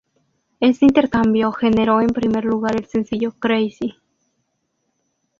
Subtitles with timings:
[0.59, 3.93] Este intercambio generó en primer lugar el sencillo "Crazy".